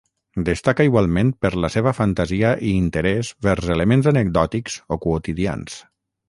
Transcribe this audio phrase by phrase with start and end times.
[0.45, 5.79] Destaca igualment per la seva fantasia i interès vers elements anecdòtics o quotidians.